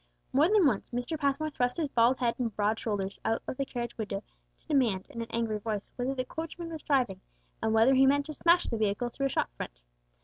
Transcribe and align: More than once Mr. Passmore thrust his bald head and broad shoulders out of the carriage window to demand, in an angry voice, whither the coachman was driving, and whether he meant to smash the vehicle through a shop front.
More 0.33 0.49
than 0.49 0.65
once 0.65 0.89
Mr. 0.89 1.15
Passmore 1.15 1.51
thrust 1.51 1.77
his 1.77 1.91
bald 1.91 2.17
head 2.17 2.33
and 2.39 2.55
broad 2.55 2.79
shoulders 2.79 3.19
out 3.23 3.43
of 3.47 3.55
the 3.57 3.65
carriage 3.67 3.95
window 3.99 4.23
to 4.61 4.67
demand, 4.67 5.05
in 5.11 5.21
an 5.21 5.29
angry 5.29 5.59
voice, 5.59 5.91
whither 5.95 6.15
the 6.15 6.25
coachman 6.25 6.71
was 6.71 6.81
driving, 6.81 7.21
and 7.61 7.71
whether 7.71 7.93
he 7.93 8.07
meant 8.07 8.25
to 8.25 8.33
smash 8.33 8.65
the 8.65 8.77
vehicle 8.77 9.09
through 9.09 9.27
a 9.27 9.29
shop 9.29 9.51
front. 9.57 9.79